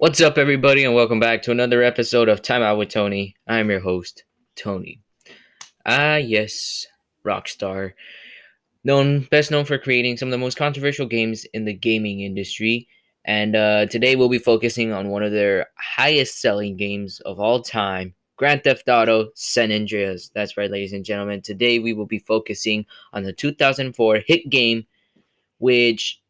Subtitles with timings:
[0.00, 3.36] What's up, everybody, and welcome back to another episode of Time Out with Tony.
[3.46, 4.24] I'm your host,
[4.56, 5.02] Tony.
[5.84, 6.86] Ah, yes,
[7.22, 7.92] Rockstar,
[8.82, 12.88] known best known for creating some of the most controversial games in the gaming industry.
[13.26, 18.14] And uh, today we'll be focusing on one of their highest-selling games of all time,
[18.38, 20.30] Grand Theft Auto San Andreas.
[20.34, 21.42] That's right, ladies and gentlemen.
[21.42, 24.86] Today we will be focusing on the 2004 hit game,
[25.58, 26.22] which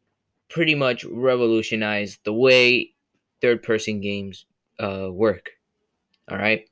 [0.48, 2.94] pretty much revolutionized the way
[3.40, 4.46] third person games
[4.78, 5.50] uh, work.
[6.30, 6.68] All right.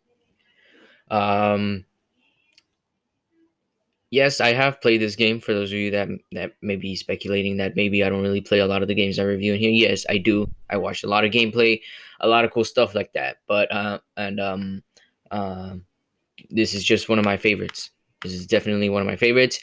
[1.10, 1.84] Um,
[4.10, 5.40] yes, I have played this game.
[5.40, 8.60] For those of you that that may be speculating that maybe I don't really play
[8.60, 10.48] a lot of the games I review in here, yes, I do.
[10.70, 11.80] I watched a lot of gameplay,
[12.20, 13.38] a lot of cool stuff like that.
[13.46, 14.82] But uh, and um,
[15.30, 15.76] uh,
[16.50, 17.90] this is just one of my favorites.
[18.22, 19.60] This is definitely one of my favorites,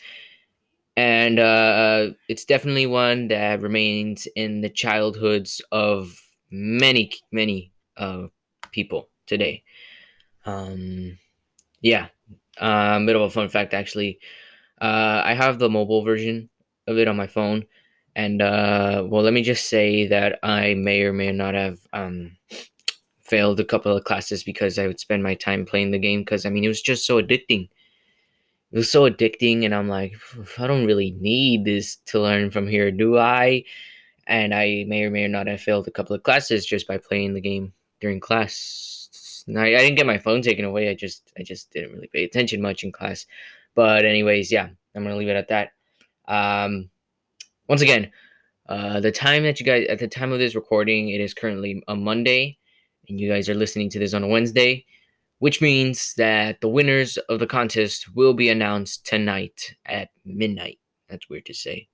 [0.96, 6.18] and uh, it's definitely one that remains in the childhoods of
[6.56, 8.28] many many uh,
[8.72, 9.64] people today.
[10.46, 11.18] Um,
[11.82, 12.08] yeah,
[12.58, 14.20] uh, bit of a fun fact actually.
[14.82, 16.50] Uh, I have the mobile version
[16.88, 17.66] of it on my phone,
[18.16, 22.38] and uh, well, let me just say that I may or may not have um,
[23.22, 26.22] failed a couple of classes because I would spend my time playing the game.
[26.22, 27.70] Because I mean, it was just so addicting.
[28.72, 30.14] It was so addicting, and I'm like,
[30.58, 33.64] I don't really need this to learn from here, do I?
[34.28, 37.34] And I may or may not have failed a couple of classes just by playing
[37.34, 39.44] the game during class.
[39.56, 40.90] I, I didn't get my phone taken away.
[40.90, 43.26] I just I just didn't really pay attention much in class.
[43.76, 45.70] But anyways, yeah, I'm gonna leave it at that.
[46.28, 46.90] Um,
[47.68, 48.12] once again,
[48.68, 51.84] uh, the time that you guys at the time of this recording, it is currently
[51.88, 52.58] a Monday,
[53.08, 54.86] and you guys are listening to this on a Wednesday,
[55.40, 60.80] which means that the winners of the contest will be announced tonight at midnight.
[61.10, 61.88] That's weird to say.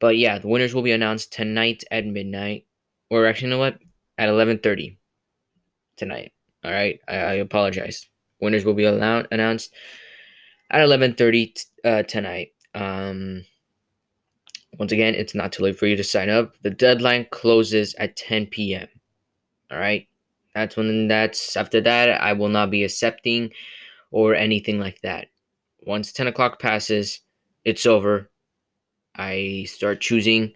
[0.00, 2.66] But yeah, the winners will be announced tonight at midnight,
[3.10, 3.78] or actually, you know what?
[4.18, 4.98] At eleven thirty
[5.96, 6.32] tonight.
[6.64, 8.08] All right, I, I apologize.
[8.40, 9.72] Winners will be allowed, announced
[10.70, 12.48] at eleven thirty t- uh, tonight.
[12.74, 13.44] Um,
[14.78, 16.54] once again, it's not too late for you to sign up.
[16.62, 18.88] The deadline closes at ten p.m.
[19.70, 20.08] All right,
[20.54, 21.08] that's when.
[21.08, 22.22] That's after that.
[22.22, 23.50] I will not be accepting
[24.10, 25.26] or anything like that.
[25.82, 27.20] Once ten o'clock passes,
[27.64, 28.30] it's over
[29.14, 30.54] I start choosing,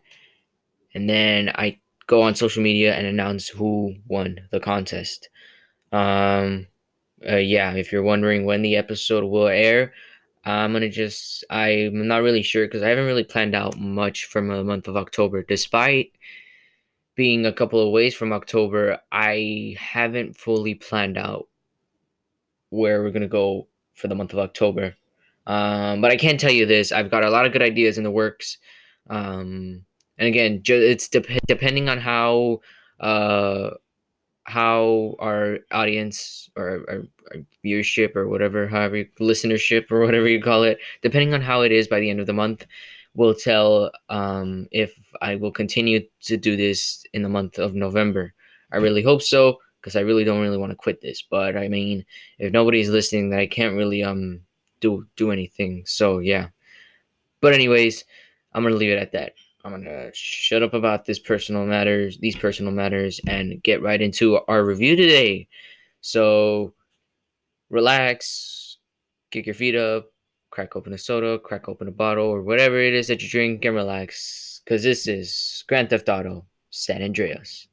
[0.95, 5.29] and then I go on social media and announce who won the contest.
[5.93, 6.67] Um,
[7.29, 9.93] uh, yeah, if you're wondering when the episode will air,
[10.45, 14.49] I'm gonna just I'm not really sure because I haven't really planned out much from
[14.49, 15.43] the month of October.
[15.43, 16.13] Despite
[17.15, 21.49] being a couple of ways from October, I haven't fully planned out
[22.71, 24.97] where we're gonna go for the month of October.
[25.47, 28.05] Um, but I can tell you this: I've got a lot of good ideas in
[28.05, 28.59] the works.
[29.11, 29.85] Um,
[30.19, 32.61] and again, ju- it's de- depending on how
[33.01, 33.71] uh,
[34.45, 37.03] how our audience or our, our,
[37.65, 41.89] viewership or whatever, however, listenership or whatever you call it, depending on how it is
[41.89, 42.67] by the end of the month,
[43.15, 48.35] will tell um, if I will continue to do this in the month of November.
[48.73, 51.23] I really hope so because I really don't really want to quit this.
[51.29, 52.05] But I mean,
[52.39, 54.41] if nobody's listening, then I can't really um
[54.85, 55.83] do do anything.
[55.87, 56.49] So yeah.
[57.41, 58.05] But anyways,
[58.53, 59.35] I'm gonna leave it at that.
[59.65, 64.39] I'm gonna shut up about this personal matters, these personal matters, and get right into
[64.47, 65.49] our review today.
[66.03, 66.75] So
[67.71, 68.77] relax,
[69.31, 70.13] kick your feet up,
[70.51, 73.65] crack open a soda, crack open a bottle, or whatever it is that you drink,
[73.65, 74.61] and relax.
[74.67, 77.69] Cause this is Grand Theft Auto San Andreas.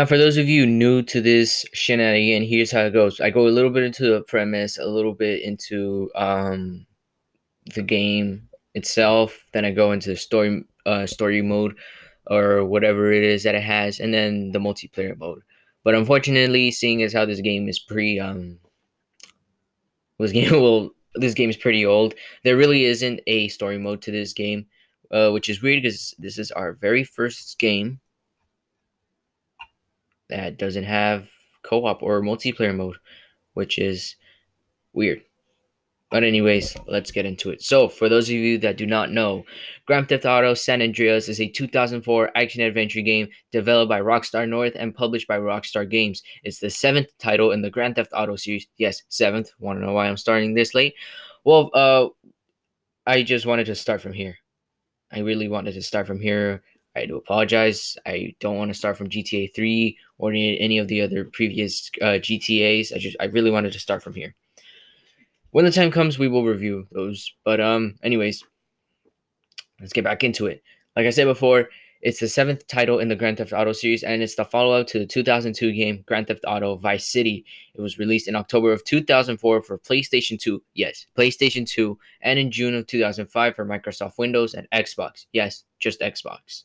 [0.00, 3.20] Now, for those of you new to this shenanigan, here's how it goes.
[3.20, 6.86] I go a little bit into the premise, a little bit into um,
[7.74, 9.44] the game itself.
[9.52, 11.76] Then I go into the story uh, story mode
[12.30, 15.42] or whatever it is that it has, and then the multiplayer mode.
[15.84, 18.58] But unfortunately, seeing as how this game is pre um
[20.16, 22.14] was game well this game is pretty old.
[22.42, 24.64] There really isn't a story mode to this game,
[25.10, 28.00] uh, which is weird because this is our very first game
[30.30, 31.28] that doesn't have
[31.62, 32.96] co op or multiplayer mode,
[33.54, 34.16] which is
[34.92, 35.22] weird.
[36.10, 37.62] But anyways, let's get into it.
[37.62, 39.44] So, for those of you that do not know,
[39.86, 44.72] Grand Theft Auto San Andreas is a 2004 action adventure game developed by Rockstar North
[44.74, 46.24] and published by Rockstar Games.
[46.42, 48.66] It's the seventh title in the Grand Theft Auto series.
[48.76, 49.52] Yes, seventh.
[49.60, 50.94] Want to know why I'm starting this late?
[51.44, 52.08] Well, uh,
[53.06, 54.36] I just wanted to start from here.
[55.12, 56.62] I really wanted to start from here.
[56.96, 57.96] I do apologize.
[58.04, 62.18] I don't want to start from GTA 3 or any of the other previous uh,
[62.18, 62.92] GTAs.
[62.94, 64.34] I just I really wanted to start from here
[65.50, 67.32] when the time comes, we will review those.
[67.44, 68.44] But um, anyways,
[69.80, 70.62] let's get back into it.
[70.96, 71.68] Like I said before,
[72.02, 74.98] it's the seventh title in the Grand Theft Auto series, and it's the follow-up to
[74.98, 77.44] the 2002 game Grand Theft Auto Vice City.
[77.74, 82.50] It was released in October of 2004 for PlayStation 2, yes, PlayStation 2, and in
[82.50, 86.64] June of 2005 for Microsoft Windows and Xbox, yes, just Xbox.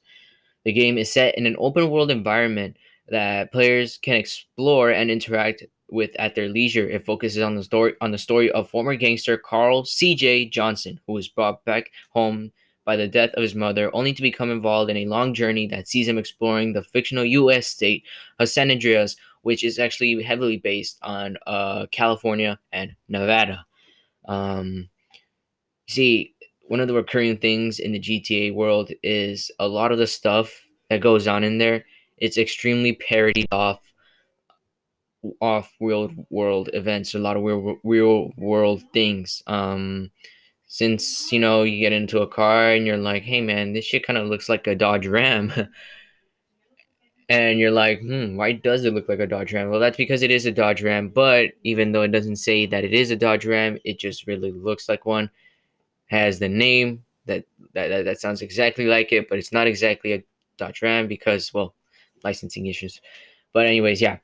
[0.63, 2.77] The game is set in an open-world environment
[3.09, 6.89] that players can explore and interact with at their leisure.
[6.89, 10.45] It focuses on the story on the story of former gangster Carl C.J.
[10.49, 12.51] Johnson, who was brought back home
[12.85, 15.87] by the death of his mother, only to become involved in a long journey that
[15.87, 17.67] sees him exploring the fictional U.S.
[17.67, 18.03] state
[18.39, 23.65] of San Andreas, which is actually heavily based on uh, California and Nevada.
[24.27, 24.89] Um,
[25.87, 26.35] see,
[26.67, 30.53] one of the recurring things in the GTA world is a lot of the stuff
[30.89, 31.85] that goes on in there.
[32.17, 33.79] It's extremely parodied off
[35.41, 39.41] off real world events, a lot of real real world things.
[39.47, 40.11] Um,
[40.67, 44.05] since you know you get into a car and you're like, hey man, this shit
[44.05, 45.51] kind of looks like a Dodge Ram.
[47.29, 49.69] and you're like, hmm, why does it look like a Dodge Ram?
[49.69, 52.83] Well, that's because it is a Dodge Ram, but even though it doesn't say that
[52.83, 55.29] it is a Dodge Ram, it just really looks like one.
[56.07, 60.23] Has the name that that, that, sounds exactly like it, but it's not exactly a
[60.57, 61.73] Dodge Ram because, well,
[62.23, 63.01] licensing issues.
[63.53, 64.17] But anyways, yeah.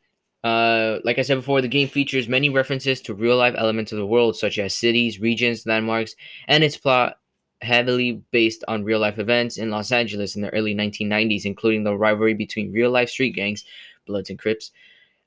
[0.44, 3.98] Uh, like I said before, the game features many references to real life elements of
[3.98, 6.16] the world, such as cities, regions, landmarks,
[6.48, 7.18] and its plot
[7.62, 11.96] heavily based on real life events in Los Angeles in the early 1990s, including the
[11.96, 13.64] rivalry between real life street gangs,
[14.08, 14.72] Bloods and Crips,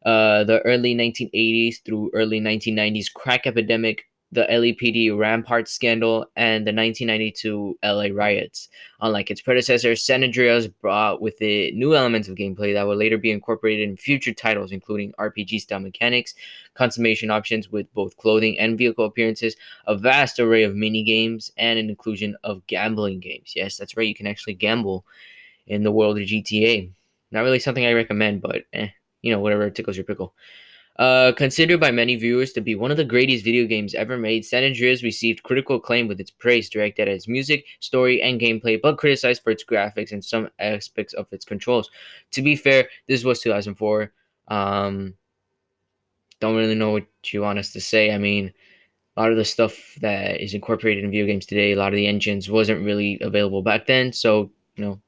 [0.04, 6.72] uh, the early 1980s through early 1990s crack epidemic, the LAPD Rampart scandal, and the
[6.72, 8.68] 1992 LA riots.
[9.00, 13.16] Unlike its predecessor, San Andreas brought with it new elements of gameplay that would later
[13.16, 16.34] be incorporated in future titles, including RPG style mechanics,
[16.74, 19.54] consummation options with both clothing and vehicle appearances,
[19.86, 23.52] a vast array of mini games, and an inclusion of gambling games.
[23.54, 25.04] Yes, that's right, you can actually gamble
[25.68, 26.90] in the world of GTA.
[27.30, 28.88] Not really something I recommend, but eh,
[29.22, 30.34] you know, whatever tickles your pickle.
[30.96, 34.44] Uh, considered by many viewers to be one of the greatest video games ever made,
[34.44, 38.80] San Andreas received critical acclaim with its praise directed at its music, story, and gameplay,
[38.80, 41.90] but criticized for its graphics and some aspects of its controls.
[42.32, 44.12] To be fair, this was 2004.
[44.46, 45.14] Um,
[46.40, 48.12] don't really know what you want us to say.
[48.12, 48.52] I mean,
[49.16, 51.96] a lot of the stuff that is incorporated in video games today, a lot of
[51.96, 54.12] the engines wasn't really available back then.
[54.12, 55.00] So, you know,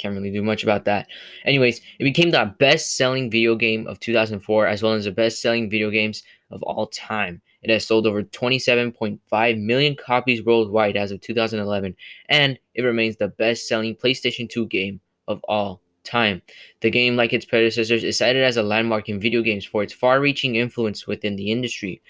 [0.00, 1.08] can't really do much about that.
[1.44, 5.42] Anyways, it became the best selling video game of 2004 as well as the best
[5.42, 7.42] selling video games of all time.
[7.62, 11.94] It has sold over 27.5 million copies worldwide as of 2011,
[12.28, 16.40] and it remains the best selling PlayStation 2 game of all time.
[16.80, 19.92] The game, like its predecessors, is cited as a landmark in video games for its
[19.92, 22.00] far reaching influence within the industry.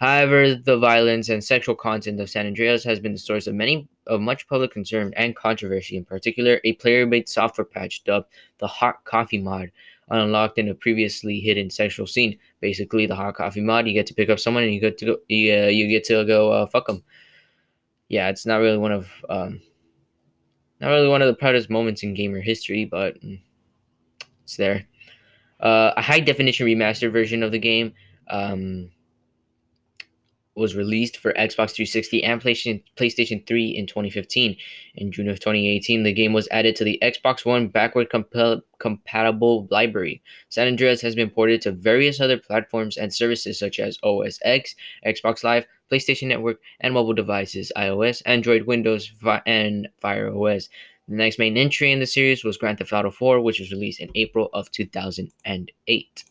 [0.00, 3.88] However, the violence and sexual content of San Andreas has been the source of many
[4.06, 5.96] of much public concern and controversy.
[5.96, 9.70] In particular, a player-made software patch dubbed the Hot Coffee mod
[10.08, 12.38] unlocked in a previously hidden sexual scene.
[12.60, 15.06] Basically, the Hot Coffee mod, you get to pick up someone and you get to
[15.06, 17.02] go, you, uh, you get to go uh, fuck them.
[18.08, 19.60] Yeah, it's not really one of um,
[20.80, 23.40] not really one of the proudest moments in gamer history, but mm,
[24.44, 24.86] it's there.
[25.58, 27.94] Uh, a high definition remastered version of the game.
[28.28, 28.90] Um,
[30.56, 34.56] was released for Xbox 360 and PlayStation, PlayStation 3 in 2015.
[34.96, 39.68] In June of 2018, the game was added to the Xbox One backward comp- compatible
[39.70, 40.22] library.
[40.48, 44.74] San Andreas has been ported to various other platforms and services such as OS X,
[45.06, 49.12] Xbox Live, PlayStation Network, and mobile devices, iOS, Android, Windows,
[49.46, 50.68] and Fire OS.
[51.08, 54.00] The next main entry in the series was Grand Theft Auto 4, which was released
[54.00, 56.24] in April of 2008.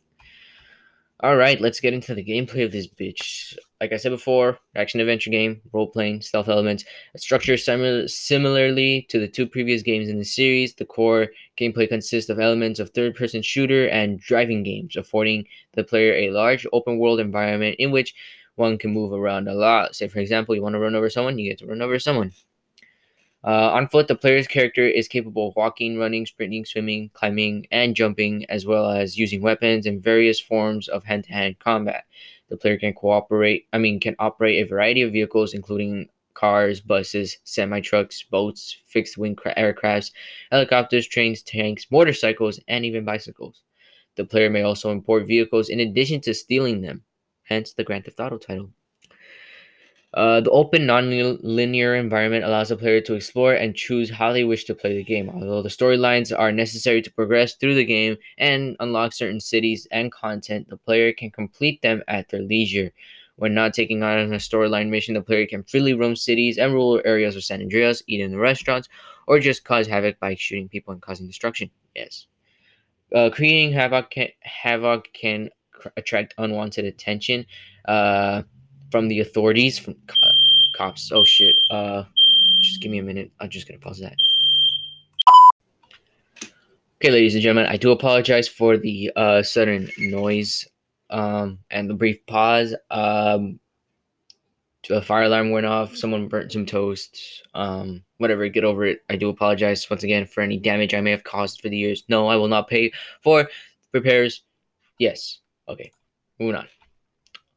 [1.25, 3.58] All right, let's get into the gameplay of this bitch.
[3.82, 6.86] Like I said before, action adventure game, role playing, stealth elements.
[7.15, 10.75] a Structure similar, similarly to the two previous games in the series.
[10.75, 11.29] The core
[11.60, 16.29] gameplay consists of elements of third person shooter and driving games, affording the player a
[16.29, 18.13] large open world environment in which
[18.53, 19.96] one can move around a lot.
[19.96, 22.34] Say, for example, you want to run over someone, you get to run over someone.
[23.46, 27.96] Uh, on foot, the player's character is capable of walking, running, sprinting, swimming, climbing, and
[27.96, 32.06] jumping, as well as using weapons and various forms of hand-to-hand combat.
[32.50, 37.38] The player can cooperate, I mean, can operate a variety of vehicles, including cars, buses,
[37.44, 40.12] semi trucks, boats, fixed wing aircrafts,
[40.50, 43.62] helicopters, trains, tanks, motorcycles, and even bicycles.
[44.16, 47.04] The player may also import vehicles in addition to stealing them,
[47.44, 48.72] hence the Grand Theft Auto title.
[50.15, 54.63] Uh, the open, non-linear environment allows the player to explore and choose how they wish
[54.63, 55.29] to play the game.
[55.29, 60.10] Although the storylines are necessary to progress through the game and unlock certain cities and
[60.13, 62.91] content, the player can complete them at their leisure.
[63.36, 67.01] When not taking on a storyline mission, the player can freely roam cities and rural
[67.03, 68.88] areas of San Andreas, eat in the restaurants,
[69.27, 71.69] or just cause havoc by shooting people and causing destruction.
[71.93, 72.27] Yes.
[73.13, 75.50] Uh, creating havoc can, havoc can
[75.98, 77.45] attract unwanted attention.
[77.84, 78.43] Uh,
[78.92, 80.32] from the authorities, from co-
[80.74, 81.12] cops.
[81.12, 81.56] Oh shit.
[81.70, 82.04] Uh,
[82.62, 83.32] just give me a minute.
[83.39, 84.15] I'm just gonna pause that.
[87.01, 90.65] Okay, ladies and gentlemen, I do apologize for the uh, sudden noise
[91.10, 92.74] um, and the brief pause.
[92.89, 93.60] Um,
[94.89, 95.96] a fire alarm went off.
[95.96, 97.44] Someone burnt some toast.
[97.54, 98.48] Um, whatever.
[98.48, 99.00] Get over it.
[99.10, 102.04] I do apologize once again for any damage I may have caused for the years.
[102.08, 102.92] No, I will not pay
[103.24, 103.50] for
[103.94, 104.44] repairs.
[105.00, 105.39] Yes.
[105.68, 105.92] Okay.
[106.39, 106.68] Moving on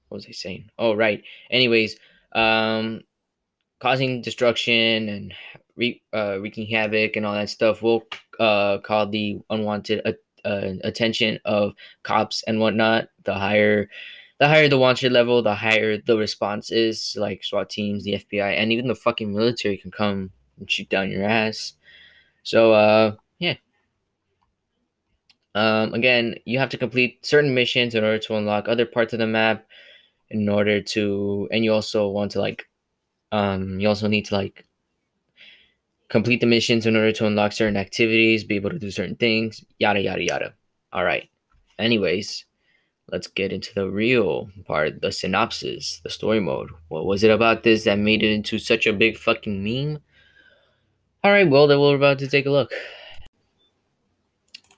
[0.08, 0.70] what was I saying?
[0.78, 1.22] Oh, right.
[1.50, 1.96] Anyways,
[2.32, 3.02] um,
[3.80, 5.34] causing destruction and
[5.76, 8.04] re- uh, wreaking havoc and all that stuff will
[8.40, 10.12] uh, call the unwanted uh,
[10.44, 13.08] uh, attention of cops and whatnot.
[13.24, 13.88] The higher,
[14.38, 17.16] the higher the wanted level, the higher the response is.
[17.18, 21.10] Like SWAT teams, the FBI, and even the fucking military can come and shoot down
[21.10, 21.74] your ass.
[22.42, 23.54] So, uh, yeah.
[25.54, 29.18] Um, again, you have to complete certain missions in order to unlock other parts of
[29.18, 29.66] the map
[30.30, 32.68] in order to and you also want to like
[33.32, 34.64] um you also need to like
[36.08, 39.64] complete the missions in order to unlock certain activities be able to do certain things
[39.78, 40.54] yada yada yada.
[40.92, 41.28] All right.
[41.78, 42.44] Anyways
[43.10, 46.70] let's get into the real part the synopsis the story mode.
[46.88, 50.02] What was it about this that made it into such a big fucking meme?
[51.24, 52.72] All right well then we're about to take a look.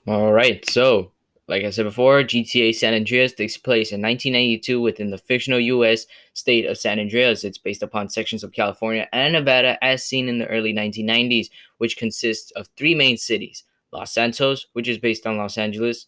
[0.07, 1.10] All right so
[1.51, 6.05] like I said before, GTA San Andreas takes place in 1992 within the fictional U.S.
[6.33, 7.43] state of San Andreas.
[7.43, 11.97] It's based upon sections of California and Nevada as seen in the early 1990s, which
[11.97, 16.07] consists of three main cities Los Santos, which is based on Los Angeles,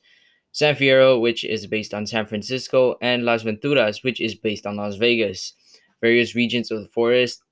[0.54, 4.78] San Fierro, which is based on San Francisco, and Las Venturas, which is based on
[4.78, 5.56] Las Vegas.
[6.00, 7.43] Various regions of the forest,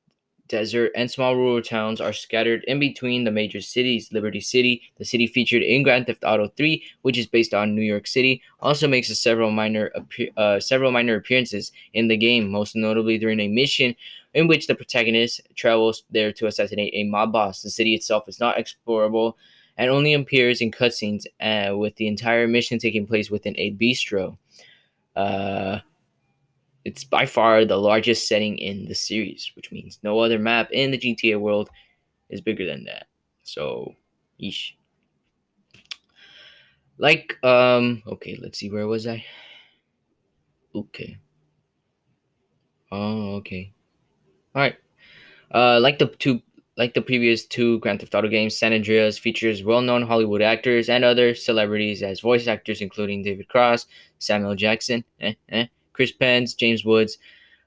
[0.51, 4.11] desert, and small rural towns are scattered in between the major cities.
[4.11, 7.81] Liberty City, the city featured in Grand Theft Auto 3, which is based on New
[7.81, 9.91] York City, also makes several minor
[10.37, 13.95] uh, several minor appearances in the game, most notably during a mission
[14.33, 17.61] in which the protagonist travels there to assassinate a mob boss.
[17.61, 19.33] The city itself is not explorable
[19.77, 24.37] and only appears in cutscenes, uh, with the entire mission taking place within a bistro.
[25.15, 25.79] Uh,
[26.85, 30.91] it's by far the largest setting in the series, which means no other map in
[30.91, 31.69] the GTA world
[32.29, 33.07] is bigger than that.
[33.43, 33.95] So,
[34.41, 34.73] yeesh.
[36.97, 39.25] Like, um, okay, let's see, where was I?
[40.75, 41.17] Okay.
[42.91, 43.73] Oh, okay.
[44.55, 44.75] Alright.
[45.53, 46.41] Uh, like the two
[46.77, 51.03] like the previous two Grand Theft Auto games, San Andreas features well-known Hollywood actors and
[51.03, 53.87] other celebrities as voice actors, including David Cross,
[54.19, 55.67] Samuel Jackson, eh, eh,
[56.01, 57.19] Chris Penns, James Woods,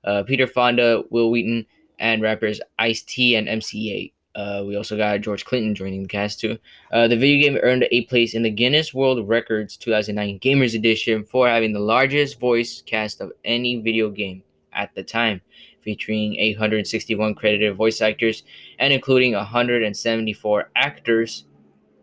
[0.03, 1.65] uh, Peter Fonda, Wil Wheaton,
[2.01, 4.13] and rappers Ice T and MC Eiht.
[4.35, 6.59] Uh, we also got George Clinton joining the cast too.
[6.93, 11.23] Uh, the video game earned a place in the Guinness World Records 2009 Gamers Edition
[11.23, 15.41] for having the largest voice cast of any video game at the time,
[15.83, 18.43] featuring 861 credited voice actors
[18.81, 21.45] and including 174 actors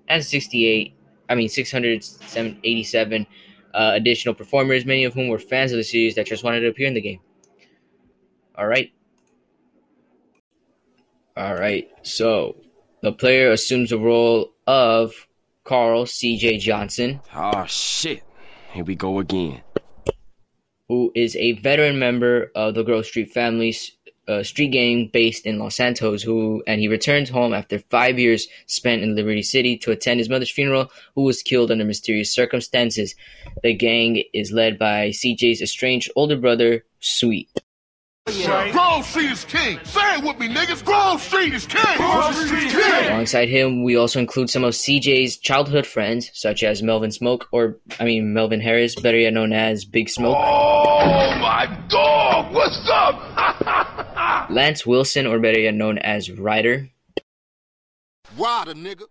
[0.08, 0.94] and 68,
[1.28, 3.28] I mean 687
[3.74, 6.68] uh, additional performers, many of whom were fans of the series that just wanted to
[6.68, 7.20] appear in the game.
[8.58, 8.92] All right.
[11.36, 11.90] All right.
[12.04, 12.58] So
[13.02, 15.14] the player assumes the role of
[15.64, 16.58] Carl C.J.
[16.58, 17.22] Johnson.
[17.34, 18.24] Oh, shit.
[18.74, 19.62] Here we go again.
[20.88, 23.92] Who is a veteran member of the Grove Street family's
[24.32, 28.48] a street gang based in Los Santos who and he returned home after five years
[28.66, 33.16] spent in Liberty City to attend his mother's funeral, who was killed under mysterious circumstances.
[33.64, 37.50] The gang is led by CJ's estranged older brother, Sweet.
[38.28, 39.80] Grove Street is king.
[39.84, 40.86] Say it with me, niggas.
[40.86, 41.98] Grove Street is king.
[41.98, 43.10] Grove Street is king.
[43.10, 47.80] Alongside him, we also include some of CJ's childhood friends, such as Melvin Smoke, or
[48.00, 50.38] I mean Melvin Harris, better yet known as Big Smoke.
[50.38, 52.54] Oh my dog!
[52.54, 53.31] What's up?
[54.52, 56.90] Lance Wilson, or better yet known as Ryder.
[58.38, 59.06] Water, nigga.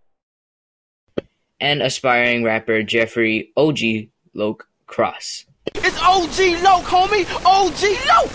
[1.61, 5.45] and aspiring rapper Jeffrey OG Loc Cross.
[5.75, 7.27] It's OG Loc, homie.
[7.45, 8.33] OG Loc.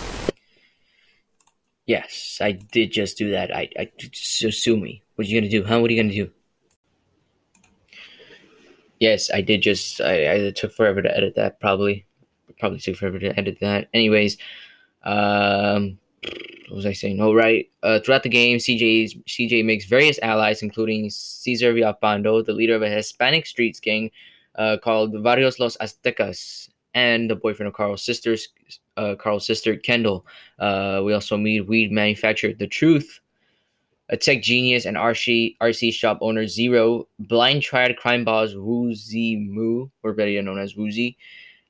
[1.86, 3.54] Yes, I did just do that.
[3.54, 5.02] I, I so sue me.
[5.14, 5.80] What are you gonna do, huh?
[5.80, 6.30] What are you gonna do?
[8.98, 10.00] Yes, I did just.
[10.00, 11.60] I, I it took forever to edit that.
[11.60, 12.06] Probably,
[12.58, 13.88] probably took forever to edit that.
[13.94, 14.36] Anyways,
[15.04, 15.98] um,
[16.68, 17.20] what was I saying?
[17.20, 17.70] Oh, right.
[17.82, 22.82] Uh, throughout the game, CJ's, CJ makes various allies, including Cesar Vialpando, the leader of
[22.82, 24.10] a Hispanic streets gang
[24.56, 28.48] uh, called Varrios Los Aztecas, and the boyfriend of Carl's sisters,
[28.96, 30.24] uh, Carl's sister Kendl.
[30.58, 33.20] Uh, we also meet weed manufacturer The Truth,
[34.08, 39.36] a tech genius and RC RC shop owner Zero, blind triad crime boss Wu Zi
[39.36, 41.16] Mu, or better known as Woozie,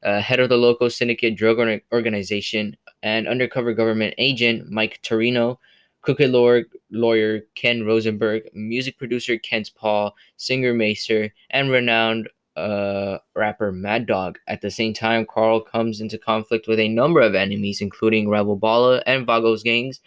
[0.06, 5.58] uh, head of the local syndicate drug or- organization, and undercover government agent Mike Toreno,
[6.00, 13.72] crooked lawyer, lawyer Ken Rosenberg, music producer Kent Paul, singer Maccer, and renowned uh, rapper
[13.72, 14.38] Mad Dog.
[14.46, 18.58] At the same time, Carl comes into conflict with a number of enemies, including Rebel
[18.58, 20.00] Ballas and Vagos gangs,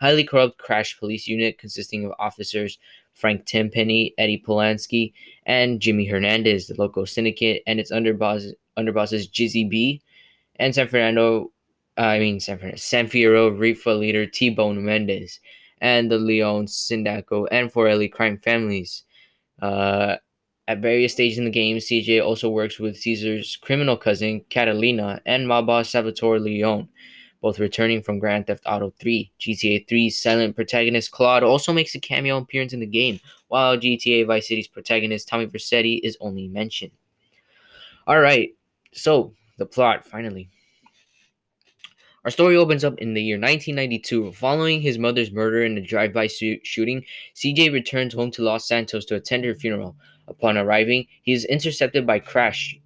[0.00, 2.78] highly corrupt Crash Police Unit consisting of officers
[3.12, 5.12] Frank Tenpenny, Eddie Polanski,
[5.44, 8.52] and Jimmy Hernandez, the local syndicate, and its underboss,
[8.84, 10.02] underbosses Jizzy B,
[10.56, 11.52] and San Fernando,
[11.98, 15.40] uh, I mean San Fernando, San Fierro Rifa leader T-Bone Mendez,
[15.80, 19.04] and the Leone, Sindacco, and Forelli crime families.
[19.60, 20.16] Uh,
[20.68, 25.48] at various stages in the game, CJ also works with Cesar's criminal cousin, Catalina, and
[25.48, 26.88] mob boss Salvatore Leone,
[27.40, 29.32] both returning from Grand Theft Auto 3.
[29.40, 33.18] GTA 3's silent protagonist Claude also makes a cameo appearance in the game,
[33.48, 36.92] while GTA Vice City's protagonist Tommy Vercetti is only mentioned.
[38.06, 38.54] Alright,
[38.92, 40.50] so the plot finally.
[42.24, 44.32] Our story opens up in the year 1992.
[44.32, 47.04] Following his mother's murder in a drive by shooting,
[47.34, 49.96] CJ returns home to Los Santos to attend her funeral.
[50.28, 52.78] Upon arriving, he is intercepted by Crash,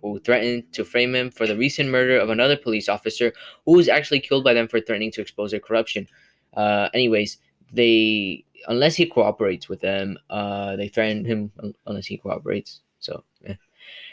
[0.00, 3.32] who threatened to frame him for the recent murder of another police officer
[3.66, 6.08] who was actually killed by them for threatening to expose their corruption.
[6.54, 7.38] Uh, anyways,
[7.72, 11.52] they unless he cooperates with them, uh, they threaten him
[11.86, 12.80] unless he cooperates.
[13.00, 13.22] So.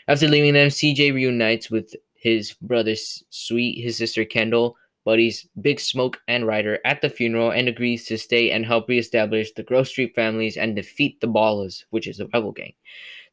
[0.10, 4.74] After leaving them, CJ reunites with his brother Sweet, his sister Kendl,
[5.06, 9.52] buddies Big Smoke and Ryder at the funeral and agrees to stay and help reestablish
[9.52, 12.74] the Grove Street families and defeat the Ballas, which is a rebel gang.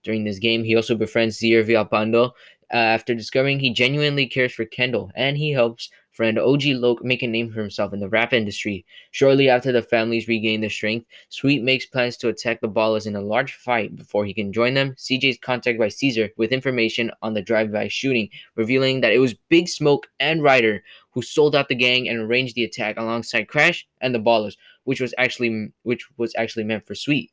[0.05, 2.33] During this game, he also befriends Cesar Vialpando.
[2.71, 7.23] Uh, after discovering he genuinely cares for Kendl, and he helps friend OG Loc make
[7.23, 8.87] a name for himself in the rap industry.
[9.11, 13.15] Shortly after the families regain their strength, Sweet makes plans to attack the Ballas in
[13.15, 13.95] a large fight.
[13.95, 17.89] Before he can join them, CJ is contacted by Cesar with information on the drive-by
[17.89, 22.19] shooting, revealing that it was Big Smoke and Ryder who sold out the gang and
[22.19, 26.87] arranged the attack alongside Crash and the Ballas, which was actually which was actually meant
[26.87, 27.31] for Sweet.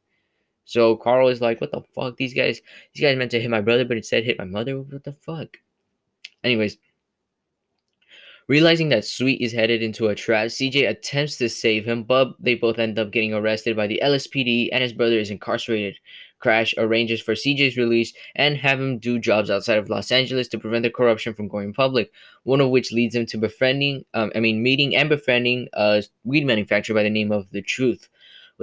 [0.65, 2.17] So Carl is like, "What the fuck?
[2.17, 2.61] These guys,
[2.93, 4.79] these guys meant to hit my brother, but instead hit my mother.
[4.79, 5.57] What the fuck?"
[6.43, 6.77] Anyways,
[8.47, 12.55] realizing that Sweet is headed into a trap, CJ attempts to save him, but they
[12.55, 15.97] both end up getting arrested by the LSPD, and his brother is incarcerated.
[16.43, 20.59] Crash arranges for CJ's release and have him do jobs outside of Los Angeles to
[20.59, 22.11] prevent the corruption from going public.
[22.43, 26.45] One of which leads him to befriending, um, I mean, meeting and befriending a weed
[26.45, 28.09] manufacturer by the name of The Truth.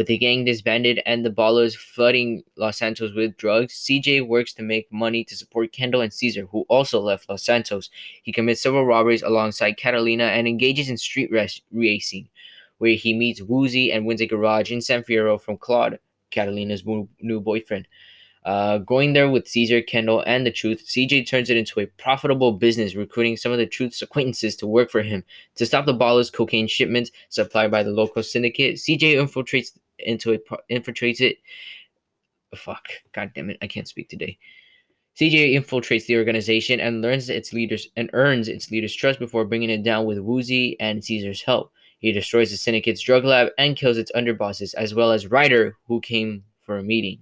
[0.01, 4.63] With the gang disbanded and the Ballas flooding Los Santos with drugs, CJ works to
[4.63, 7.91] make money to support Kendl and Cesar, who also left Los Santos.
[8.23, 12.31] He commits several robberies alongside Catalina and engages in street race- racing,
[12.79, 15.99] where he meets Woozie and wins a garage in San Fierro from Claude,
[16.31, 16.83] Catalina's
[17.21, 17.87] new boyfriend.
[18.47, 22.53] Uh, going there with Cesar, Kendl, and the Truth, CJ turns it into a profitable
[22.53, 25.25] business, recruiting some of the Truth's acquaintances to work for him.
[25.57, 29.73] To stop the Ballas' cocaine shipments supplied by the local syndicate, CJ infiltrates
[30.05, 31.39] into it, infiltrates it.
[32.55, 34.39] Fuck, god damn it, I can't speak today.
[35.17, 39.71] CJ infiltrates the organization and learns its leaders and earns its leaders' trust before bringing
[39.71, 41.73] it down with Woozie and Cesar's help.
[41.99, 46.01] He destroys the syndicate's drug lab and kills its underbosses, as well as Ryder, who
[46.01, 47.21] came for a meeting.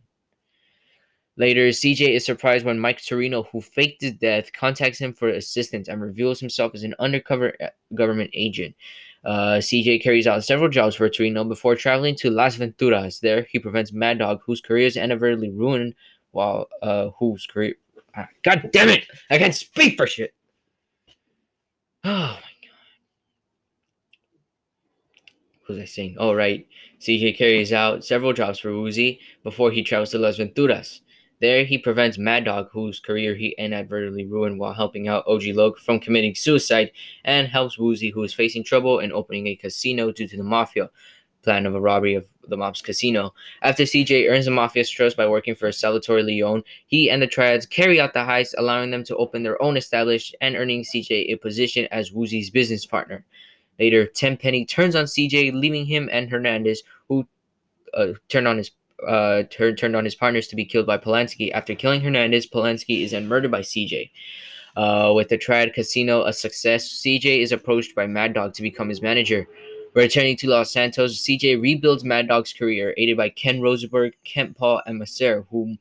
[1.36, 5.88] Later, CJ is surprised when Mike Toreno, who faked his death, contacts him for assistance
[5.88, 8.74] and reveals himself as an undercover uh, government agent.
[9.24, 13.20] Uh, CJ carries out several jobs for Toreno before traveling to Las Venturas.
[13.20, 15.94] There, he prevents Mad Dog, whose career is inadvertently ruined,
[16.30, 17.74] while uh, whose career.
[18.16, 19.06] Ah, God damn it!
[19.30, 20.34] I can't speak for shit.
[22.04, 22.70] Oh my god.
[25.66, 26.16] What was I saying?
[26.18, 26.66] Oh right.
[27.00, 31.00] CJ carries out several jobs for Woozie before he travels to Las Venturas.
[31.40, 35.78] There, he prevents Mad Dog, whose career he inadvertently ruined while helping out OG Loc
[35.78, 36.90] from committing suicide,
[37.24, 40.90] and helps Woozie, who is facing trouble in opening a casino due to the mafia
[41.42, 43.32] plan of a robbery of the mob's casino.
[43.62, 47.66] After CJ earns the mafia's trust by working for Salvatore Leone, he and the triads
[47.66, 51.36] carry out the heist, allowing them to open their own establishment and earning CJ a
[51.36, 53.24] position as Woozie's business partner.
[53.78, 57.26] Later, Tenpenny turns on CJ, leaving him and Hernandez, who
[57.94, 58.70] uh, turned on his
[59.06, 61.52] uh, tur- turned on his partners to be killed by Polanski.
[61.52, 64.10] After killing Hernandez, Polanski is then murdered by CJ.
[64.76, 68.88] Uh, with the Triad Casino a success, CJ is approached by Mad Dog to become
[68.88, 69.46] his manager.
[69.94, 74.82] Returning to Los Santos, CJ rebuilds Mad Dog's career, aided by Ken Rosenberg, Kent Paul,
[74.86, 75.78] and Maccer, whom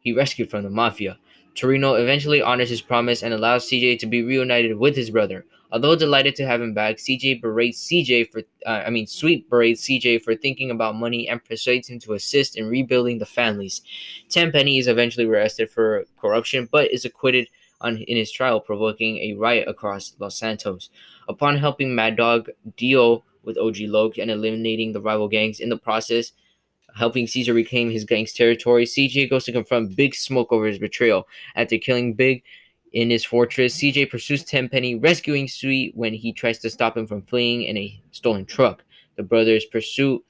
[0.00, 1.18] he rescued from the Mafia.
[1.54, 5.44] Toreno eventually honors his promise and allows CJ to be reunited with his brother.
[5.72, 9.80] Although delighted to have him back, CJ berates CJ for, uh, I mean, Sweet berates
[9.80, 13.80] CJ for thinking about money and persuades him to assist in rebuilding the families.
[14.28, 17.48] Tenpenny is eventually arrested for corruption, but is acquitted
[17.80, 20.90] on in his trial, provoking a riot across Los Santos.
[21.26, 25.78] Upon helping Mad Dog deal with OG Loc and eliminating the rival gangs in the
[25.78, 26.32] process,
[26.94, 31.26] helping Cesar reclaim his gang's territory, CJ goes to confront Big Smoke over his betrayal.
[31.56, 32.42] After killing Big,
[32.92, 37.22] in his fortress, CJ pursues Tenpenny, rescuing Sweet when he tries to stop him from
[37.22, 38.84] fleeing in a stolen truck.
[39.16, 40.22] The brothers' pursuit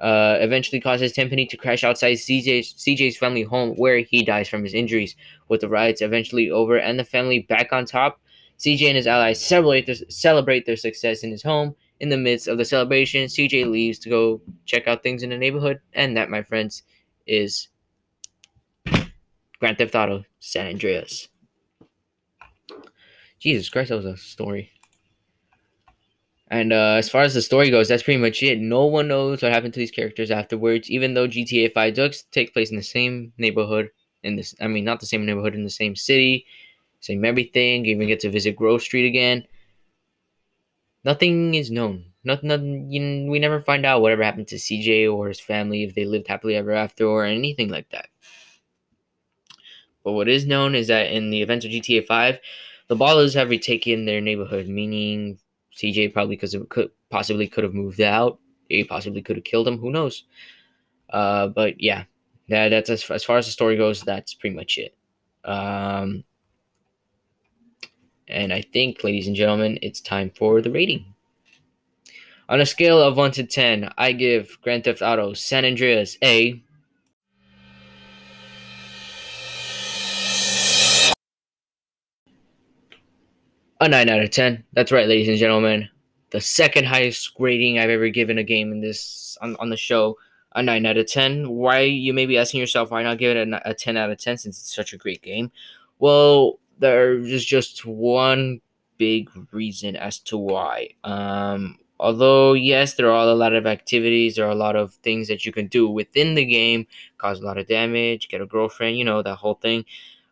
[0.00, 4.62] uh, eventually causes Tenpenny to crash outside CJ's, CJ's family home, where he dies from
[4.62, 5.14] his injuries.
[5.48, 8.20] With the riots eventually over and the family back on top,
[8.58, 11.74] CJ and his allies celebrate their, celebrate their success in his home.
[12.00, 15.38] In the midst of the celebration, CJ leaves to go check out things in the
[15.38, 16.82] neighborhood, and that, my friends,
[17.26, 17.68] is
[19.58, 21.28] Grand Theft Auto San Andreas.
[23.46, 24.72] Jesus Christ, that was a story.
[26.48, 28.58] And uh, as far as the story goes, that's pretty much it.
[28.58, 32.52] No one knows what happened to these characters afterwards, even though GTA 5 does take
[32.52, 33.90] place in the same neighborhood.
[34.24, 36.44] In this, I mean, not the same neighborhood, in the same city,
[36.98, 37.84] same everything.
[37.84, 39.46] You even get to visit Grove Street again.
[41.04, 42.06] Nothing is known.
[42.24, 42.48] Nothing.
[42.48, 45.94] nothing you know, we never find out whatever happened to CJ or his family, if
[45.94, 48.08] they lived happily ever after, or anything like that.
[50.02, 52.40] But what is known is that in the events of GTA 5,
[52.88, 55.38] the Ballas have retaken their neighborhood, meaning
[55.76, 58.38] CJ probably because it could possibly could have moved out.
[58.70, 59.78] They possibly could have killed him.
[59.78, 60.24] Who knows?
[61.10, 62.04] Uh, but yeah,
[62.48, 64.02] that, that's as, as far as the story goes.
[64.02, 64.96] That's pretty much it.
[65.44, 66.24] Um,
[68.28, 71.14] and I think, ladies and gentlemen, it's time for the rating.
[72.48, 76.62] On a scale of 1 to 10, I give Grand Theft Auto San Andreas a
[83.80, 84.64] a 9 out of 10.
[84.72, 85.88] That's right, ladies and gentlemen.
[86.30, 90.16] The second highest rating I've ever given a game in this on, on the show,
[90.54, 91.50] a 9 out of 10.
[91.50, 94.18] Why you may be asking yourself why not give it a, a 10 out of
[94.18, 95.52] 10 since it's such a great game?
[95.98, 98.60] Well, there's just one
[98.98, 100.90] big reason as to why.
[101.04, 105.28] Um, although yes, there are a lot of activities, there are a lot of things
[105.28, 106.86] that you can do within the game,
[107.18, 109.84] cause a lot of damage, get a girlfriend, you know that whole thing.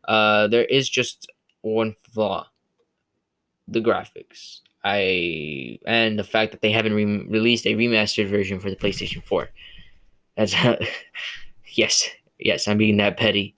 [0.05, 1.31] Uh, there is just
[1.61, 2.47] one flaw
[3.69, 4.61] the graphics.
[4.85, 9.25] I and the fact that they haven't re- released a remastered version for the PlayStation
[9.25, 9.49] 4.
[10.37, 10.55] That's
[11.73, 13.57] yes, yes, I'm being that petty.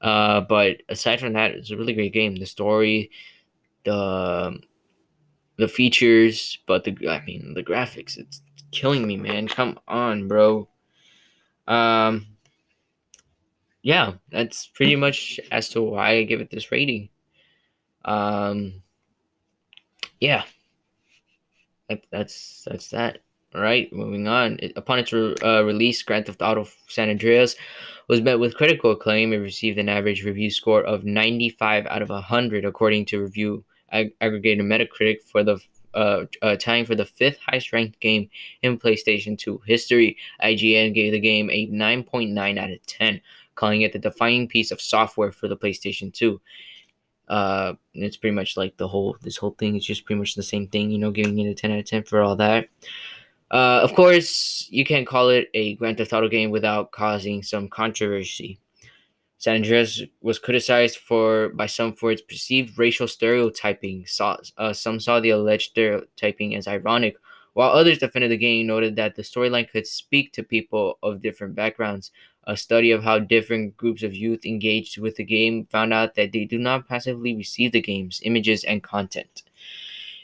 [0.00, 2.36] Uh, but aside from that, it's a really great game.
[2.36, 3.10] The story,
[3.84, 4.60] the
[5.56, 9.48] the features, but the I mean the graphics, it's killing me, man.
[9.48, 10.68] Come on, bro.
[11.66, 12.26] Um,
[13.82, 17.08] yeah, that's pretty much as to why I give it this rating.
[18.04, 18.82] Um,
[20.20, 20.44] yeah,
[21.88, 23.18] that, that's that's that.
[23.54, 24.58] All right, moving on.
[24.60, 27.56] It, upon its re- uh, release, Grand Theft Auto San Andreas
[28.06, 29.32] was met with critical acclaim.
[29.32, 34.16] It received an average review score of 95 out of 100, according to review ag-
[34.20, 35.58] aggregator Metacritic, for the
[35.94, 38.28] uh, uh, tying for the fifth highest ranked game
[38.62, 40.16] in PlayStation 2 history.
[40.42, 43.20] IGN gave the game a 9.9 out of 10,
[43.56, 46.40] calling it the defining piece of software for the PlayStation 2.
[47.30, 50.42] Uh, it's pretty much like the whole this whole thing is just pretty much the
[50.42, 52.68] same thing, you know, giving it a 10 out of 10 for all that.
[53.52, 57.68] Uh, of course, you can't call it a Grand Theft Auto game without causing some
[57.68, 58.58] controversy.
[59.38, 64.06] San Andreas was criticized for by some for its perceived racial stereotyping.
[64.06, 67.16] Saw, uh, some saw the alleged stereotyping as ironic,
[67.54, 71.54] while others defended the game noted that the storyline could speak to people of different
[71.54, 72.10] backgrounds.
[72.44, 76.32] A study of how different groups of youth engaged with the game found out that
[76.32, 79.42] they do not passively receive the game's images and content.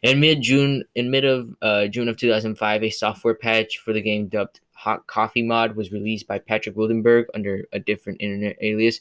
[0.03, 4.03] In mid June, in mid of uh, June of 2005, a software patch for the
[4.03, 9.01] game dubbed Hot Coffee Mod was released by Patrick Wildenborg under a different internet alias.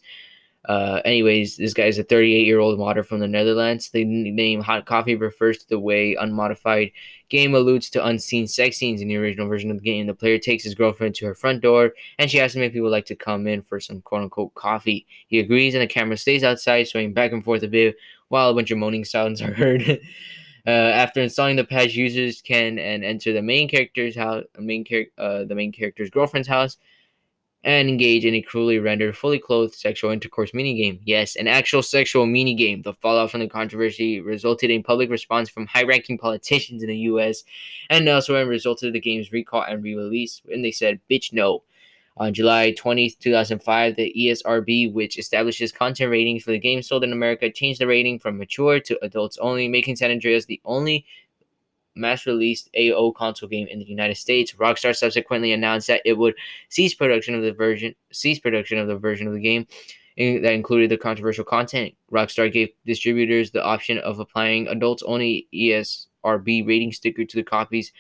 [0.68, 3.90] Uh, anyways, this guy is a 38 year old modder from the Netherlands.
[3.90, 6.92] The name Hot Coffee refers to the way unmodified
[7.30, 10.08] game alludes to unseen sex scenes in the original version of the game.
[10.08, 12.82] The player takes his girlfriend to her front door and she asks him if he
[12.82, 15.06] would like to come in for some quote unquote coffee.
[15.28, 17.96] He agrees and the camera stays outside, swaying back and forth a bit
[18.30, 20.00] while a bunch of moaning sounds are heard.
[20.68, 25.06] Uh, after installing the patch, users can and enter the main character's house, main char-
[25.18, 26.78] uh, the main character's girlfriend's house,
[27.66, 31.00] and engage in a cruelly rendered, fully clothed sexual intercourse minigame.
[31.04, 32.84] Yes, an actual sexual minigame.
[32.84, 37.44] The fallout from the controversy resulted in public response from high-ranking politicians in the U.S.
[37.90, 40.44] and elsewhere, and resulted in the game's recall and re-release.
[40.50, 41.64] And they said, "Bitch, no."
[42.18, 47.12] On July 20, 2005, the ESRB, which establishes content ratings for the games sold in
[47.12, 51.06] America, changed the rating from mature to adults only, making San Andreas the only
[51.96, 54.54] mass released AO console game in the United States.
[54.54, 56.36] Rockstar subsequently announced that it would
[56.70, 59.68] cease production of the version cease production of the version of the game
[60.18, 61.94] that included the controversial content.
[62.12, 67.92] Rockstar gave distributors the option of applying adults only ESRB rating sticker to the copies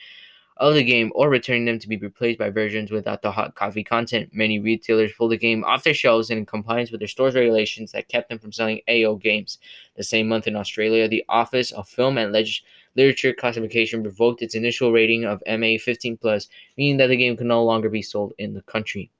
[0.57, 3.83] of the game or returning them to be replaced by versions without the hot coffee
[3.83, 4.29] content.
[4.31, 8.07] Many retailers pulled the game off their shelves in compliance with their store's regulations that
[8.07, 9.57] kept them from selling AO games.
[9.95, 12.61] The same month in Australia, the Office of Film and Leg-
[12.95, 17.47] Literature Classification revoked its initial rating of MA 15 plus, meaning that the game could
[17.47, 19.11] no longer be sold in the country.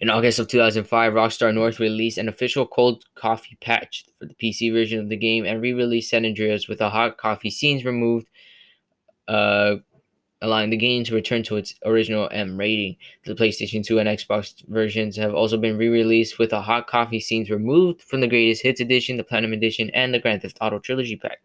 [0.00, 4.72] In August of 2005, Rockstar North released an official cold coffee patch for the PC
[4.72, 8.28] version of the game and re-released San Andreas with the hot coffee scenes removed
[9.26, 9.76] uh,
[10.40, 12.96] allowing the game to return to its original M rating.
[13.24, 17.50] The PlayStation 2 and Xbox versions have also been re-released with the hot coffee scenes
[17.50, 21.16] removed from the Greatest Hits Edition, the Platinum Edition, and the Grand Theft Auto Trilogy
[21.16, 21.40] Pack.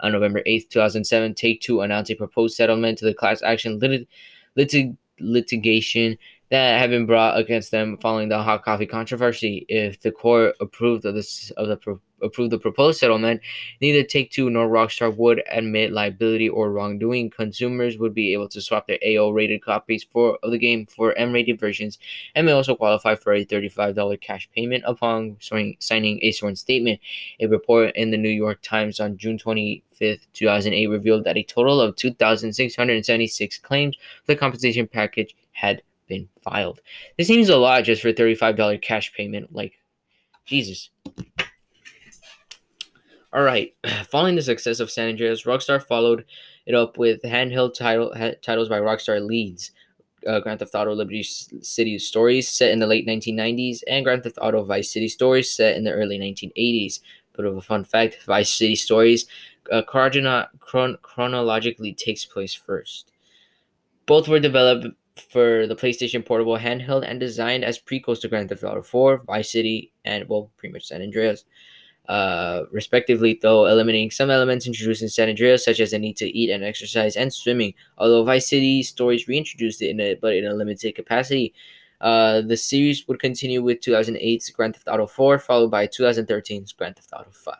[0.00, 4.06] On November 8, 2007, Take-Two announced a proposed settlement to the class action lit-
[4.54, 6.16] lit- litigation
[6.50, 9.66] that have been brought against them following the hot coffee controversy.
[9.68, 13.42] If the court approved of this of the pro- approved the proposed settlement,
[13.80, 17.30] neither Take Two nor Rockstar would admit liability or wrongdoing.
[17.30, 21.16] Consumers would be able to swap their AO rated copies for of the game for
[21.18, 21.98] M rated versions,
[22.34, 26.56] and may also qualify for a thirty five dollar cash payment upon signing a sworn
[26.56, 27.00] statement.
[27.40, 29.82] A report in the New York Times on June twenty.
[30.00, 36.28] 5th, 2008 revealed that a total of 2,676 claims for the compensation package had been
[36.42, 36.80] filed.
[37.16, 39.54] This seems a lot just for $35 cash payment.
[39.54, 39.74] Like,
[40.46, 40.90] Jesus.
[43.32, 43.74] All right.
[44.10, 46.24] Following the success of San Andreas, Rockstar followed
[46.66, 49.72] it up with handheld title, ha- titles by Rockstar Leeds.
[50.26, 54.38] Uh, Grand Theft Auto Liberty City Stories set in the late 1990s and Grand Theft
[54.42, 57.00] Auto Vice City Stories set in the early 1980s.
[57.36, 59.26] Bit of a fun fact Vice City Stories
[59.70, 63.12] uh, chron- chronologically takes place first.
[64.06, 64.88] Both were developed
[65.20, 69.52] for the PlayStation Portable handheld and designed as prequels to Grand Theft Auto 4, Vice
[69.52, 71.44] City, and well, pretty much San Andreas
[72.08, 76.26] uh, respectively, though eliminating some elements introduced in San Andreas, such as the need to
[76.26, 77.74] eat and exercise and swimming.
[77.98, 81.54] Although Vice City stories reintroduced it in it, but in a limited capacity.
[82.00, 86.96] Uh, the series would continue with 2008's Grand Theft Auto 4, followed by 2013's Grand
[86.96, 87.56] Theft Auto 5.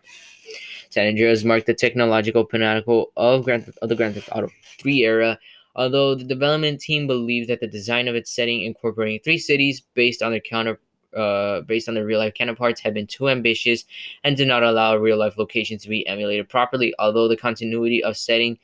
[0.90, 5.38] San Andreas marked the technological pinnacle of, Grand of the Grand Theft Auto 3 era,
[5.78, 10.22] although the development team believed that the design of its setting, incorporating three cities based
[10.22, 10.80] on their counter
[11.16, 13.84] uh, based on the real life counterparts had been too ambitious
[14.24, 16.92] and did not allow real life locations to be emulated properly.
[16.98, 18.58] Although the continuity of setting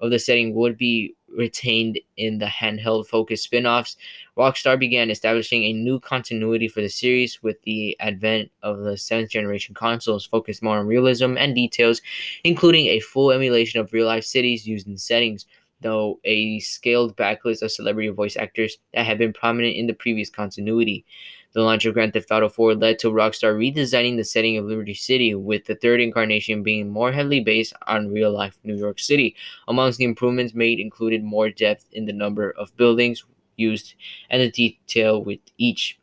[0.00, 3.96] of the setting would be retained in the handheld focused spin-offs,
[4.36, 9.30] Rockstar began establishing a new continuity for the series with the advent of the seventh
[9.30, 12.02] generation consoles focused more on realism and details,
[12.42, 15.46] including a full emulation of real life cities used in settings
[15.84, 20.30] though a scaled backlist of celebrity voice actors that had been prominent in the previous
[20.30, 21.04] continuity.
[21.52, 24.94] The launch of Grand Theft Auto 4 led to Rockstar redesigning the setting of Liberty
[24.94, 29.36] City, with the third incarnation being more heavily based on real life New York City.
[29.68, 33.22] Amongst the improvements made included more depth in the number of buildings
[33.56, 33.94] used
[34.30, 35.98] and the detail with each.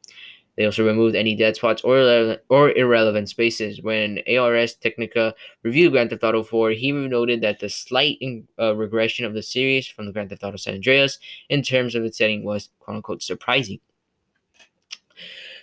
[0.58, 3.82] They also removed any dead spots or, or irrelevant spaces.
[3.82, 5.34] When Ars Technica
[5.64, 9.44] reviewed Grand Theft Auto 4, he noted that the slight in, uh, regression of the
[9.44, 12.98] series from the Grand Theft Auto San Andreas in terms of its setting was quote
[12.98, 13.80] unquote surprising.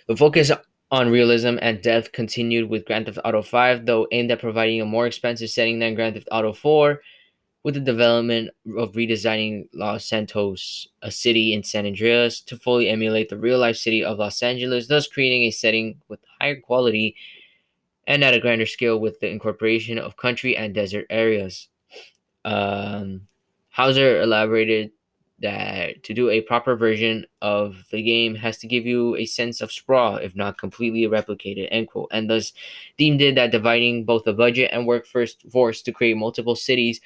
[0.07, 0.51] The focus
[0.91, 4.85] on realism and depth continued with Grand Theft Auto 5, though aimed at providing a
[4.85, 6.99] more expensive setting than Grand Theft Auto 4,
[7.63, 13.29] with the development of redesigning Los Santos, a city in San Andreas, to fully emulate
[13.29, 17.15] the real life city of Los Angeles, thus creating a setting with higher quality
[18.07, 21.67] and at a grander scale with the incorporation of country and desert areas.
[22.45, 23.27] Um,
[23.69, 24.91] Houser elaborated
[25.41, 29.61] that to do a proper version of the game has to give you a sense
[29.61, 32.09] of sprawl, if not completely replicated, end quote.
[32.11, 32.51] And thus
[32.97, 36.99] deemed it that dividing both the budget and workforce force to create multiple cities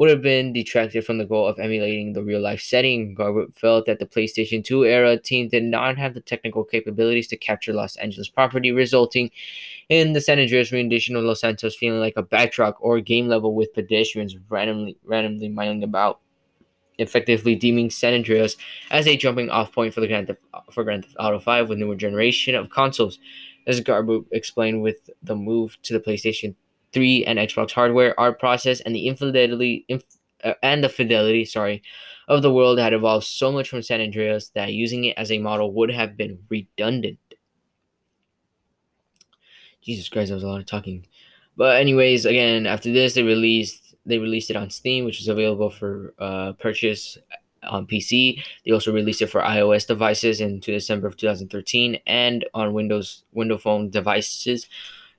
[0.00, 3.14] would have been detracted from the goal of emulating the real life setting.
[3.14, 7.36] Garbut felt that the PlayStation 2 era team did not have the technical capabilities to
[7.36, 9.30] capture Los Angeles property, resulting
[9.90, 13.54] in the San Andreas rendition of Los Santos feeling like a backtrack or game level
[13.54, 16.20] with pedestrians randomly randomly miling about
[16.96, 18.56] effectively deeming San Andreas
[18.90, 20.40] as a jumping off point for the Grand Theft,
[20.72, 23.18] for Grand Theft Auto 5 with newer generation of consoles.
[23.66, 26.54] As Garbut explained with the move to the PlayStation
[26.92, 30.04] 3 and Xbox hardware, art process, and the infidelity inf-
[30.42, 31.82] uh, and the fidelity, sorry,
[32.28, 35.38] of the world had evolved so much from San Andreas that using it as a
[35.38, 37.18] model would have been redundant.
[39.82, 41.06] Jesus Christ, that was a lot of talking.
[41.56, 45.68] But anyways, again, after this, they released they released it on Steam, which is available
[45.68, 47.18] for uh, purchase
[47.62, 48.42] on PC.
[48.64, 53.62] They also released it for iOS devices in December of 2013 and on Windows Windows
[53.62, 54.66] Phone devices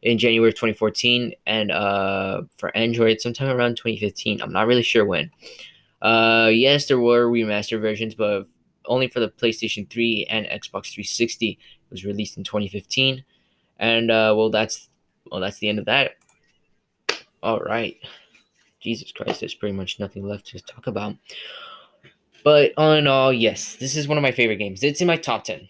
[0.02, 4.42] in January 2014 and uh, for Android sometime around 2015.
[4.42, 5.32] I'm not really sure when.
[6.02, 8.48] Uh, yes, there were remastered versions, but
[8.86, 11.50] only for the PlayStation 3 and Xbox 360.
[11.52, 11.58] It
[11.92, 13.24] was released in 2015,
[13.78, 14.90] and uh, well, that's
[15.30, 16.12] well, that's the end of that.
[17.44, 17.98] All right.
[18.80, 21.16] Jesus Christ, there's pretty much nothing left to talk about.
[22.44, 24.84] But all in all, yes, this is one of my favorite games.
[24.84, 25.70] It's in my top ten.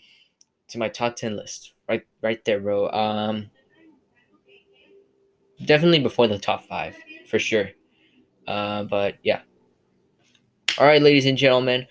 [0.65, 1.73] It's in my top ten list.
[1.89, 2.89] Right right there, bro.
[2.89, 3.51] Um
[5.65, 6.95] definitely before the top five,
[7.27, 7.71] for sure.
[8.47, 9.41] Uh, but yeah.
[10.77, 11.87] Alright, ladies and gentlemen.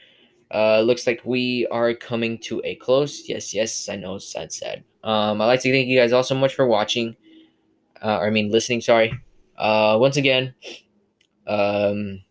[0.52, 3.28] Uh looks like we are coming to a close.
[3.28, 4.85] Yes, yes, I know sad sad.
[5.04, 7.16] Um I'd like to thank you guys all so much for watching.
[8.02, 9.12] Uh, I mean listening, sorry.
[9.56, 10.54] Uh once again,
[11.46, 12.22] um,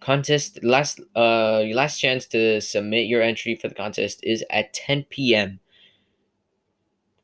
[0.00, 5.34] contest last uh last chance to submit your entry for the contest is at 10
[5.34, 5.60] p.m.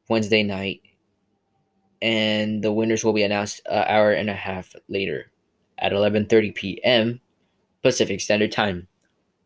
[0.08, 0.82] Wednesday night,
[2.02, 5.30] and the winners will be announced an hour and a half later
[5.78, 7.20] at 11:30 p.m.
[7.82, 8.88] Pacific Standard Time.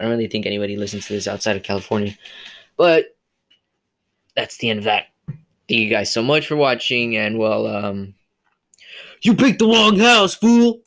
[0.00, 2.16] I don't really think anybody listens to this outside of California,
[2.76, 3.16] but
[4.34, 5.06] that's the end of that.
[5.68, 8.14] Thank you guys so much for watching, and well, um,
[9.22, 10.80] you picked the wrong house, fool.